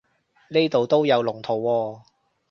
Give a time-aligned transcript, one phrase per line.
[0.47, 2.01] 呢度都有龍圖喎